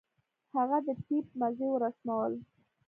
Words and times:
هغه 0.55 0.77
د 0.85 0.87
ټېپ 1.05 1.27
مزي 1.39 1.67
ورسمول. 1.71 2.33